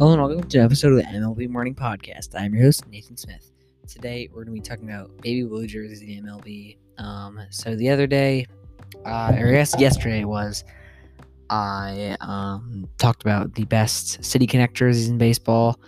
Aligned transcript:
Hello 0.00 0.12
and 0.12 0.22
welcome 0.22 0.48
to 0.48 0.58
an 0.58 0.64
episode 0.64 0.92
of 0.92 0.96
the 0.96 1.02
MLB 1.02 1.50
Morning 1.50 1.74
Podcast. 1.74 2.28
I'm 2.34 2.54
your 2.54 2.62
host, 2.62 2.88
Nathan 2.88 3.18
Smith. 3.18 3.52
Today 3.86 4.30
we're 4.32 4.44
going 4.44 4.56
to 4.56 4.62
be 4.62 4.66
talking 4.66 4.90
about 4.90 5.14
baby 5.20 5.42
blue 5.42 5.66
jerseys 5.66 6.00
in 6.00 6.08
the 6.08 6.22
MLB. 6.22 6.78
Um, 6.96 7.38
so 7.50 7.76
the 7.76 7.90
other 7.90 8.06
day, 8.06 8.46
uh, 9.04 9.34
or 9.38 9.48
I 9.48 9.50
guess 9.50 9.78
yesterday 9.78 10.24
was, 10.24 10.64
I 11.50 12.16
um, 12.22 12.88
talked 12.96 13.20
about 13.20 13.54
the 13.56 13.66
best 13.66 14.24
City 14.24 14.46
Connect 14.46 14.72
jerseys 14.72 15.10
in 15.10 15.18
baseball, 15.18 15.78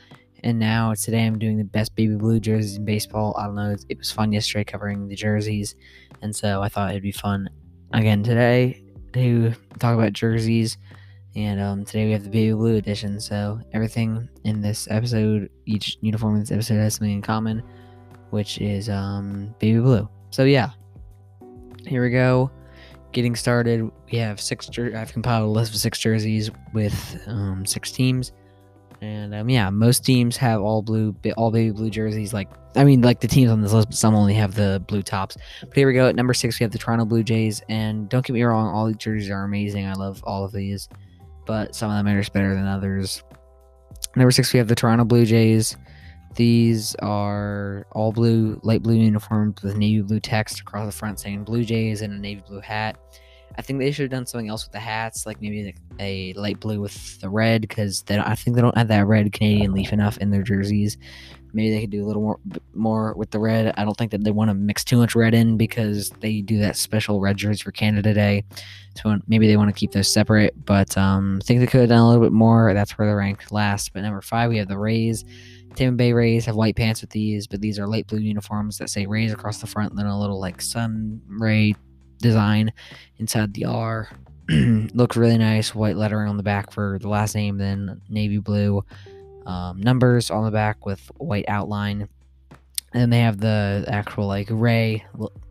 and 0.44 0.58
now 0.58 0.92
today 0.92 1.24
I'm 1.24 1.38
doing 1.38 1.56
the 1.56 1.64
best 1.64 1.94
baby 1.94 2.14
blue 2.14 2.38
jerseys 2.38 2.76
in 2.76 2.84
baseball. 2.84 3.34
I 3.38 3.46
don't 3.46 3.54
know, 3.54 3.74
it 3.88 3.96
was 3.96 4.12
fun 4.12 4.30
yesterday 4.30 4.64
covering 4.64 5.08
the 5.08 5.16
jerseys, 5.16 5.74
and 6.20 6.36
so 6.36 6.60
I 6.60 6.68
thought 6.68 6.90
it'd 6.90 7.02
be 7.02 7.12
fun 7.12 7.48
again 7.94 8.22
today 8.22 8.84
to 9.14 9.54
talk 9.78 9.94
about 9.94 10.12
jerseys. 10.12 10.76
And 11.34 11.60
um, 11.60 11.84
today 11.84 12.06
we 12.06 12.12
have 12.12 12.24
the 12.24 12.30
baby 12.30 12.52
blue 12.52 12.76
edition. 12.76 13.18
So 13.20 13.60
everything 13.72 14.28
in 14.44 14.60
this 14.60 14.86
episode, 14.90 15.48
each 15.64 15.96
uniform 16.02 16.34
in 16.34 16.40
this 16.40 16.50
episode 16.50 16.76
has 16.76 16.94
something 16.94 17.12
in 17.12 17.22
common, 17.22 17.62
which 18.30 18.58
is 18.60 18.90
um, 18.90 19.54
baby 19.58 19.78
blue. 19.78 20.08
So 20.30 20.44
yeah, 20.44 20.70
here 21.86 22.02
we 22.02 22.10
go. 22.10 22.50
Getting 23.12 23.34
started. 23.34 23.90
We 24.10 24.18
have 24.18 24.40
six. 24.40 24.68
Jer- 24.68 24.96
I've 24.96 25.12
compiled 25.12 25.44
a 25.44 25.50
list 25.50 25.74
of 25.74 25.80
six 25.80 25.98
jerseys 25.98 26.50
with 26.72 27.22
um, 27.26 27.66
six 27.66 27.92
teams, 27.92 28.32
and 29.02 29.34
um, 29.34 29.50
yeah, 29.50 29.68
most 29.68 30.02
teams 30.02 30.36
have 30.38 30.62
all 30.62 30.80
blue, 30.80 31.14
all 31.36 31.50
baby 31.50 31.72
blue 31.72 31.90
jerseys. 31.90 32.32
Like 32.32 32.48
I 32.74 32.84
mean, 32.84 33.02
like 33.02 33.20
the 33.20 33.28
teams 33.28 33.50
on 33.50 33.60
this 33.60 33.74
list, 33.74 33.88
but 33.88 33.96
some 33.98 34.14
only 34.14 34.32
have 34.34 34.54
the 34.54 34.82
blue 34.88 35.02
tops. 35.02 35.36
But 35.60 35.76
here 35.76 35.86
we 35.86 35.92
go. 35.92 36.08
At 36.08 36.16
number 36.16 36.32
six, 36.32 36.58
we 36.58 36.64
have 36.64 36.72
the 36.72 36.78
Toronto 36.78 37.04
Blue 37.04 37.22
Jays, 37.22 37.62
and 37.68 38.08
don't 38.08 38.24
get 38.24 38.32
me 38.32 38.42
wrong, 38.42 38.68
all 38.68 38.86
these 38.86 38.96
jerseys 38.96 39.28
are 39.28 39.44
amazing. 39.44 39.86
I 39.86 39.92
love 39.92 40.22
all 40.24 40.42
of 40.42 40.52
these 40.52 40.88
but 41.46 41.74
some 41.74 41.90
of 41.90 41.96
them 41.96 42.12
are 42.12 42.20
just 42.20 42.32
better 42.32 42.54
than 42.54 42.66
others. 42.66 43.22
Number 44.16 44.30
six, 44.30 44.52
we 44.52 44.58
have 44.58 44.68
the 44.68 44.74
Toronto 44.74 45.04
Blue 45.04 45.24
Jays. 45.24 45.76
These 46.34 46.94
are 46.96 47.86
all 47.92 48.12
blue, 48.12 48.58
light 48.62 48.82
blue 48.82 48.94
uniforms 48.94 49.62
with 49.62 49.76
navy 49.76 50.00
blue 50.00 50.20
text 50.20 50.60
across 50.60 50.86
the 50.86 50.92
front 50.92 51.20
saying 51.20 51.44
Blue 51.44 51.64
Jays 51.64 52.00
and 52.00 52.12
a 52.12 52.18
navy 52.18 52.42
blue 52.46 52.60
hat. 52.60 52.96
I 53.58 53.62
think 53.62 53.78
they 53.78 53.90
should 53.90 54.04
have 54.04 54.10
done 54.10 54.26
something 54.26 54.48
else 54.48 54.64
with 54.64 54.72
the 54.72 54.78
hats, 54.80 55.26
like 55.26 55.40
maybe 55.40 55.64
like 55.64 55.76
a 55.98 56.32
light 56.34 56.60
blue 56.60 56.80
with 56.80 57.20
the 57.20 57.28
red, 57.28 57.62
because 57.62 58.04
I 58.08 58.34
think 58.34 58.56
they 58.56 58.62
don't 58.62 58.76
have 58.76 58.88
that 58.88 59.06
red 59.06 59.32
Canadian 59.32 59.72
leaf 59.72 59.92
enough 59.92 60.18
in 60.18 60.30
their 60.30 60.42
jerseys. 60.42 60.96
Maybe 61.54 61.70
they 61.70 61.82
could 61.82 61.90
do 61.90 62.02
a 62.02 62.06
little 62.06 62.22
more 62.22 62.40
more 62.72 63.14
with 63.14 63.30
the 63.30 63.38
red. 63.38 63.74
I 63.76 63.84
don't 63.84 63.96
think 63.96 64.10
that 64.12 64.24
they 64.24 64.30
want 64.30 64.48
to 64.48 64.54
mix 64.54 64.84
too 64.84 64.96
much 64.96 65.14
red 65.14 65.34
in 65.34 65.58
because 65.58 66.10
they 66.20 66.40
do 66.40 66.58
that 66.60 66.76
special 66.76 67.20
red 67.20 67.36
jersey 67.36 67.62
for 67.62 67.72
Canada 67.72 68.14
Day. 68.14 68.44
So 68.96 69.18
maybe 69.26 69.46
they 69.46 69.58
want 69.58 69.68
to 69.68 69.78
keep 69.78 69.92
those 69.92 70.10
separate. 70.10 70.54
But 70.64 70.96
um, 70.96 71.40
I 71.42 71.44
think 71.44 71.60
they 71.60 71.66
could 71.66 71.80
have 71.80 71.90
done 71.90 71.98
a 71.98 72.08
little 72.08 72.24
bit 72.24 72.32
more. 72.32 72.72
That's 72.72 72.96
where 72.96 73.06
they're 73.06 73.16
ranked 73.16 73.52
last. 73.52 73.92
But 73.92 74.00
number 74.00 74.22
five, 74.22 74.48
we 74.48 74.58
have 74.58 74.68
the 74.68 74.78
Rays. 74.78 75.24
Tampa 75.74 75.96
Bay 75.96 76.12
Rays 76.12 76.44
have 76.46 76.56
white 76.56 76.76
pants 76.76 77.00
with 77.00 77.10
these, 77.10 77.46
but 77.46 77.60
these 77.60 77.78
are 77.78 77.86
light 77.86 78.06
blue 78.06 78.18
uniforms 78.18 78.78
that 78.78 78.90
say 78.90 79.06
Rays 79.06 79.32
across 79.32 79.58
the 79.58 79.66
front, 79.66 79.96
then 79.96 80.06
a 80.06 80.20
little 80.20 80.40
like 80.40 80.60
sun 80.60 81.20
ray 81.26 81.74
design 82.22 82.72
inside 83.18 83.52
the 83.52 83.66
R. 83.66 84.08
Looks 84.48 85.16
really 85.16 85.38
nice. 85.38 85.74
White 85.74 85.96
lettering 85.96 86.28
on 86.28 86.38
the 86.38 86.42
back 86.42 86.72
for 86.72 86.98
the 87.00 87.08
last 87.08 87.34
name, 87.34 87.58
then 87.58 88.00
navy 88.08 88.38
blue 88.38 88.82
um, 89.46 89.80
numbers 89.80 90.30
on 90.30 90.44
the 90.44 90.50
back 90.50 90.86
with 90.86 91.10
white 91.18 91.44
outline. 91.48 92.08
And 92.94 93.12
they 93.12 93.20
have 93.20 93.38
the 93.38 93.84
actual 93.88 94.26
like 94.26 94.48
ray, 94.50 95.04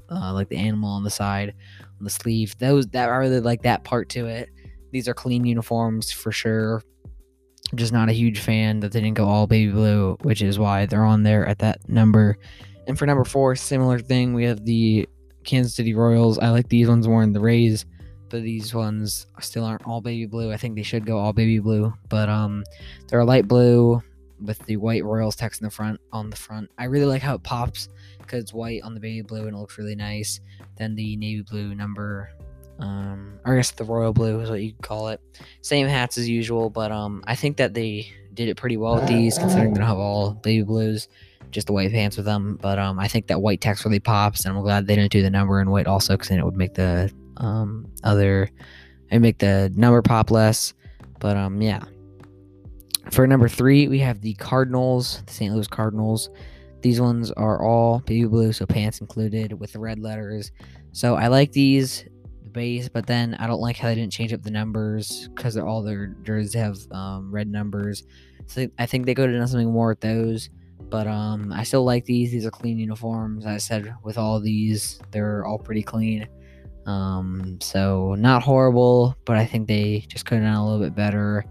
uh, 0.09 0.33
like 0.33 0.49
the 0.49 0.57
animal 0.57 0.89
on 0.89 1.03
the 1.03 1.09
side, 1.09 1.53
on 1.99 2.03
the 2.03 2.09
sleeve. 2.09 2.57
Those 2.57 2.87
that 2.87 3.09
I 3.09 3.15
really 3.15 3.39
like 3.39 3.63
that 3.63 3.83
part 3.83 4.09
to 4.09 4.27
it. 4.27 4.49
These 4.91 5.07
are 5.07 5.13
clean 5.13 5.45
uniforms 5.45 6.11
for 6.11 6.31
sure. 6.31 6.83
Just 7.73 7.93
not 7.93 8.09
a 8.09 8.13
huge 8.13 8.39
fan 8.39 8.81
that 8.81 8.91
they 8.91 8.99
didn't 8.99 9.15
go 9.15 9.27
all 9.27 9.47
baby 9.47 9.71
blue, 9.71 10.17
which 10.21 10.41
is 10.41 10.59
why 10.59 10.85
they're 10.85 11.05
on 11.05 11.23
there 11.23 11.45
at 11.47 11.59
that 11.59 11.87
number. 11.87 12.37
And 12.87 12.99
for 12.99 13.05
number 13.05 13.23
four, 13.23 13.55
similar 13.55 13.99
thing, 13.99 14.33
we 14.33 14.43
have 14.43 14.65
the 14.65 15.07
Kansas 15.43 15.75
City 15.75 15.93
Royals. 15.93 16.37
I 16.39 16.49
like 16.49 16.69
these 16.69 16.87
ones 16.87 17.07
more 17.07 17.21
than 17.21 17.33
the 17.33 17.39
Rays 17.39 17.85
but 18.31 18.43
these 18.43 18.73
ones 18.73 19.27
still 19.41 19.65
aren't 19.65 19.85
all 19.85 20.01
baby 20.01 20.25
blue. 20.25 20.51
I 20.51 20.57
think 20.57 20.75
they 20.75 20.83
should 20.83 21.05
go 21.05 21.19
all 21.19 21.33
baby 21.33 21.59
blue, 21.59 21.93
but 22.09 22.29
um, 22.29 22.63
they're 23.07 23.19
a 23.19 23.25
light 23.25 23.47
blue 23.47 24.01
with 24.39 24.57
the 24.65 24.77
white 24.77 25.03
Royals 25.03 25.35
text 25.35 25.61
in 25.61 25.65
the 25.65 25.71
front 25.71 25.99
on 26.11 26.29
the 26.29 26.35
front. 26.35 26.71
I 26.77 26.85
really 26.85 27.05
like 27.05 27.21
how 27.21 27.35
it 27.35 27.43
pops 27.43 27.89
because 28.19 28.41
it's 28.41 28.53
white 28.53 28.81
on 28.83 28.93
the 28.93 28.99
baby 28.99 29.21
blue 29.21 29.45
and 29.45 29.55
it 29.55 29.59
looks 29.59 29.77
really 29.77 29.95
nice. 29.95 30.39
Then 30.77 30.95
the 30.95 31.15
navy 31.17 31.43
blue 31.43 31.75
number, 31.75 32.31
um, 32.79 33.37
I 33.45 33.55
guess 33.55 33.71
the 33.71 33.83
royal 33.83 34.13
blue 34.13 34.39
is 34.39 34.49
what 34.49 34.61
you 34.61 34.73
call 34.81 35.09
it. 35.09 35.19
Same 35.61 35.87
hats 35.87 36.17
as 36.17 36.27
usual, 36.27 36.69
but 36.69 36.91
um, 36.91 37.23
I 37.27 37.35
think 37.35 37.57
that 37.57 37.73
they 37.73 38.11
did 38.33 38.47
it 38.47 38.55
pretty 38.55 38.77
well 38.77 38.95
with 38.95 39.07
these, 39.07 39.37
considering 39.37 39.73
they 39.73 39.79
don't 39.79 39.87
have 39.87 39.97
all 39.97 40.31
baby 40.31 40.63
blues. 40.63 41.09
Just 41.51 41.67
the 41.67 41.73
white 41.73 41.91
pants 41.91 42.17
with 42.17 42.25
them, 42.25 42.57
but 42.61 42.79
um, 42.79 42.99
I 42.99 43.07
think 43.07 43.27
that 43.27 43.41
white 43.41 43.61
text 43.61 43.85
really 43.85 43.99
pops, 43.99 44.45
and 44.45 44.55
I'm 44.55 44.63
glad 44.63 44.87
they 44.87 44.95
didn't 44.95 45.11
do 45.11 45.21
the 45.21 45.29
number 45.29 45.61
in 45.61 45.69
white 45.69 45.87
also, 45.87 46.13
because 46.13 46.29
then 46.29 46.39
it 46.39 46.45
would 46.45 46.55
make 46.55 46.73
the 46.73 47.11
um, 47.37 47.91
other 48.03 48.49
and 49.09 49.21
make 49.21 49.39
the 49.39 49.71
number 49.75 50.01
pop 50.01 50.31
less. 50.31 50.73
But 51.19 51.37
um, 51.37 51.61
yeah. 51.61 51.81
For 53.11 53.27
number 53.27 53.49
three, 53.49 53.87
we 53.87 53.99
have 53.99 54.21
the 54.21 54.35
Cardinals, 54.35 55.23
the 55.25 55.33
St. 55.33 55.53
Louis 55.53 55.67
Cardinals. 55.67 56.29
These 56.81 57.01
ones 57.01 57.31
are 57.31 57.63
all 57.63 57.99
baby 57.99 58.25
blue, 58.25 58.53
so 58.53 58.65
pants 58.65 59.01
included 59.01 59.59
with 59.59 59.73
the 59.73 59.79
red 59.79 59.99
letters. 59.99 60.51
So 60.93 61.15
I 61.15 61.27
like 61.27 61.51
these 61.51 62.05
the 62.43 62.49
base, 62.49 62.89
but 62.89 63.05
then 63.05 63.35
I 63.35 63.47
don't 63.47 63.59
like 63.59 63.77
how 63.77 63.87
they 63.87 63.95
didn't 63.95 64.13
change 64.13 64.33
up 64.33 64.43
the 64.43 64.51
numbers 64.51 65.29
because 65.29 65.57
all 65.57 65.81
their 65.83 66.07
jerseys 66.23 66.53
have 66.53 66.77
um, 66.91 67.31
red 67.31 67.47
numbers. 67.47 68.03
So 68.47 68.67
I 68.79 68.85
think 68.85 69.05
they 69.05 69.13
could 69.13 69.29
have 69.29 69.37
done 69.37 69.47
something 69.47 69.71
more 69.71 69.89
with 69.89 70.01
those. 70.01 70.49
But 70.91 71.07
um, 71.07 71.53
I 71.53 71.63
still 71.63 71.85
like 71.85 72.05
these. 72.05 72.31
These 72.31 72.45
are 72.45 72.51
clean 72.51 72.77
uniforms. 72.77 73.45
I 73.45 73.57
said 73.57 73.95
with 74.03 74.17
all 74.17 74.41
these, 74.41 74.99
they're 75.11 75.45
all 75.45 75.57
pretty 75.57 75.81
clean. 75.81 76.27
Um, 76.85 77.57
so 77.61 78.15
not 78.15 78.43
horrible, 78.43 79.15
but 79.25 79.37
I 79.37 79.45
think 79.45 79.67
they 79.67 80.05
just 80.09 80.25
could 80.25 80.39
have 80.39 80.43
done 80.43 80.55
a 80.55 80.63
little 80.63 80.85
bit 80.85 80.93
better. 80.93 81.45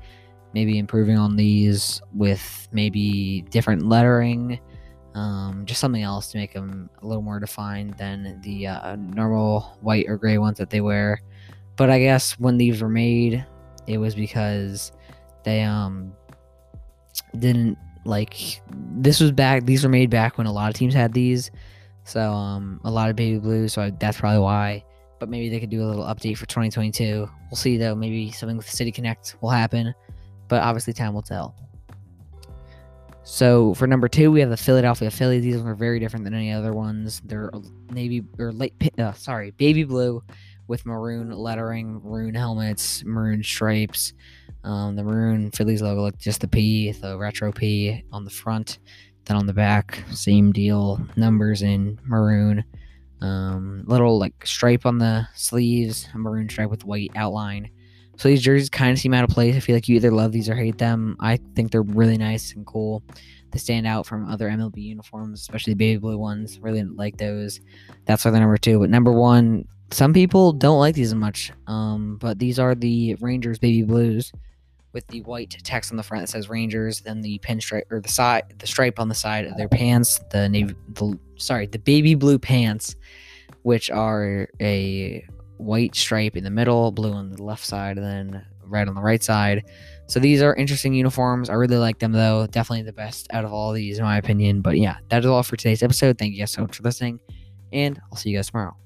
Maybe 0.52 0.78
improving 0.78 1.16
on 1.16 1.36
these 1.36 2.02
with 2.12 2.68
maybe 2.70 3.42
different 3.50 3.86
lettering, 3.86 4.60
um, 5.14 5.62
just 5.64 5.80
something 5.80 6.02
else 6.02 6.30
to 6.32 6.38
make 6.38 6.52
them 6.52 6.90
a 7.00 7.06
little 7.06 7.22
more 7.22 7.40
defined 7.40 7.94
than 7.94 8.40
the 8.42 8.66
uh, 8.66 8.96
normal 8.96 9.78
white 9.80 10.06
or 10.06 10.18
gray 10.18 10.38
ones 10.38 10.58
that 10.58 10.68
they 10.68 10.80
wear. 10.80 11.22
But 11.76 11.88
I 11.88 11.98
guess 11.98 12.38
when 12.38 12.58
these 12.58 12.82
were 12.82 12.90
made, 12.90 13.46
it 13.86 13.96
was 13.96 14.14
because 14.14 14.92
they 15.44 15.62
um 15.62 16.12
didn't 17.38 17.78
like 18.04 18.62
this 18.92 19.20
was 19.20 19.32
back. 19.32 19.64
These 19.64 19.84
were 19.84 19.90
made 19.90 20.10
back 20.10 20.38
when 20.38 20.46
a 20.46 20.52
lot 20.52 20.68
of 20.68 20.74
teams 20.74 20.94
had 20.94 21.12
these, 21.12 21.50
so 22.04 22.32
um 22.32 22.80
a 22.84 22.90
lot 22.90 23.10
of 23.10 23.16
baby 23.16 23.38
blue. 23.38 23.68
So 23.68 23.90
that's 23.98 24.18
probably 24.18 24.40
why 24.40 24.84
but 25.20 25.28
maybe 25.28 25.48
they 25.50 25.60
could 25.60 25.70
do 25.70 25.84
a 25.84 25.86
little 25.86 26.04
update 26.04 26.36
for 26.36 26.46
2022. 26.46 27.28
We'll 27.50 27.56
see 27.56 27.76
though. 27.76 27.94
Maybe 27.94 28.32
something 28.32 28.56
with 28.56 28.68
City 28.68 28.90
Connect 28.90 29.36
will 29.40 29.50
happen, 29.50 29.94
but 30.48 30.62
obviously 30.62 30.94
time 30.94 31.14
will 31.14 31.22
tell. 31.22 31.54
So 33.22 33.74
for 33.74 33.86
number 33.86 34.08
two, 34.08 34.32
we 34.32 34.40
have 34.40 34.50
the 34.50 34.56
Philadelphia 34.56 35.10
Phillies. 35.10 35.42
These 35.42 35.56
ones 35.56 35.68
are 35.68 35.74
very 35.74 36.00
different 36.00 36.24
than 36.24 36.34
any 36.34 36.50
other 36.50 36.72
ones. 36.72 37.20
They're 37.24 37.52
navy 37.92 38.24
or 38.38 38.50
light, 38.50 38.72
uh, 38.98 39.12
sorry, 39.12 39.52
baby 39.52 39.84
blue 39.84 40.24
with 40.66 40.86
maroon 40.86 41.30
lettering, 41.30 42.00
maroon 42.02 42.34
helmets, 42.34 43.04
maroon 43.04 43.42
stripes. 43.42 44.14
Um, 44.62 44.96
the 44.96 45.02
maroon 45.02 45.50
Phillies 45.50 45.82
logo, 45.82 46.02
like 46.02 46.18
just 46.18 46.40
the 46.40 46.48
P, 46.48 46.92
the 46.92 47.16
retro 47.16 47.52
P 47.52 48.04
on 48.12 48.24
the 48.24 48.30
front. 48.30 48.78
Then 49.24 49.36
on 49.36 49.46
the 49.46 49.52
back, 49.52 50.04
same 50.10 50.52
deal, 50.52 51.00
numbers 51.16 51.62
in 51.62 51.98
maroon. 52.04 52.64
Um, 53.20 53.84
little 53.86 54.18
like 54.18 54.46
stripe 54.46 54.86
on 54.86 54.98
the 54.98 55.28
sleeves, 55.34 56.08
maroon 56.14 56.48
stripe 56.48 56.70
with 56.70 56.84
white 56.84 57.12
outline. 57.16 57.70
So 58.16 58.28
these 58.28 58.42
jerseys 58.42 58.68
kind 58.68 58.92
of 58.92 58.98
seem 58.98 59.14
out 59.14 59.24
of 59.24 59.30
place. 59.30 59.56
I 59.56 59.60
feel 59.60 59.74
like 59.74 59.88
you 59.88 59.96
either 59.96 60.10
love 60.10 60.32
these 60.32 60.48
or 60.48 60.54
hate 60.54 60.78
them. 60.78 61.16
I 61.20 61.38
think 61.54 61.70
they're 61.70 61.82
really 61.82 62.18
nice 62.18 62.54
and 62.54 62.66
cool. 62.66 63.02
They 63.50 63.58
stand 63.58 63.86
out 63.86 64.06
from 64.06 64.28
other 64.28 64.48
MLB 64.48 64.76
uniforms, 64.76 65.40
especially 65.40 65.72
the 65.72 65.78
baby 65.78 65.98
blue 65.98 66.18
ones. 66.18 66.58
Really 66.60 66.82
like 66.82 67.16
those. 67.16 67.60
That's 68.04 68.24
why 68.24 68.30
they're 68.30 68.40
number 68.40 68.58
two. 68.58 68.78
But 68.78 68.90
number 68.90 69.12
one, 69.12 69.64
some 69.90 70.12
people 70.12 70.52
don't 70.52 70.78
like 70.78 70.94
these 70.94 71.08
as 71.08 71.14
much. 71.14 71.50
Um, 71.66 72.18
but 72.18 72.38
these 72.38 72.58
are 72.58 72.74
the 72.74 73.16
Rangers 73.20 73.58
baby 73.58 73.82
blues 73.82 74.32
with 74.92 75.06
the 75.08 75.22
white 75.22 75.56
text 75.62 75.90
on 75.90 75.96
the 75.96 76.02
front 76.02 76.22
that 76.22 76.28
says 76.28 76.48
Rangers, 76.48 77.00
then 77.00 77.20
the 77.20 77.38
pinstripe 77.40 77.84
or 77.90 78.00
the 78.00 78.08
side, 78.08 78.54
the 78.58 78.66
stripe 78.66 78.98
on 78.98 79.08
the 79.08 79.14
side 79.14 79.44
of 79.46 79.56
their 79.56 79.68
pants, 79.68 80.20
the 80.30 80.48
navy, 80.48 80.74
the 80.94 81.18
sorry, 81.36 81.66
the 81.66 81.78
baby 81.78 82.14
blue 82.14 82.38
pants, 82.38 82.96
which 83.62 83.90
are 83.90 84.48
a 84.60 85.24
white 85.58 85.94
stripe 85.94 86.36
in 86.36 86.44
the 86.44 86.50
middle, 86.50 86.90
blue 86.90 87.12
on 87.12 87.30
the 87.30 87.42
left 87.42 87.64
side, 87.64 87.98
and 87.98 88.06
then 88.06 88.46
red 88.64 88.88
on 88.88 88.94
the 88.94 89.02
right 89.02 89.22
side. 89.22 89.64
So 90.06 90.18
these 90.20 90.42
are 90.42 90.54
interesting 90.54 90.94
uniforms. 90.94 91.50
I 91.50 91.54
really 91.54 91.76
like 91.76 91.98
them 91.98 92.12
though. 92.12 92.46
Definitely 92.46 92.82
the 92.82 92.92
best 92.92 93.28
out 93.32 93.44
of 93.44 93.52
all 93.52 93.72
these 93.72 93.98
in 93.98 94.04
my 94.04 94.18
opinion. 94.18 94.62
But 94.62 94.78
yeah, 94.78 94.96
that 95.08 95.20
is 95.20 95.26
all 95.26 95.42
for 95.42 95.56
today's 95.56 95.82
episode. 95.82 96.18
Thank 96.18 96.32
you 96.32 96.40
guys 96.40 96.50
so 96.50 96.62
much 96.62 96.76
for 96.76 96.82
listening, 96.82 97.20
and 97.72 98.00
I'll 98.10 98.16
see 98.16 98.30
you 98.30 98.38
guys 98.38 98.50
tomorrow. 98.50 98.76